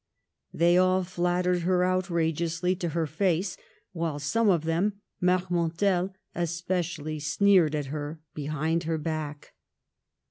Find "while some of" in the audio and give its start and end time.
3.91-4.63